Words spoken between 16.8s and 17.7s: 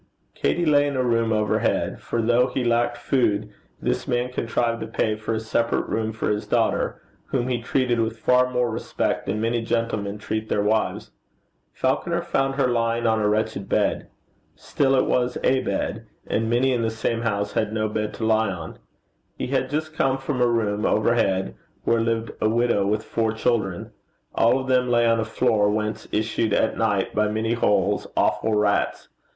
the same house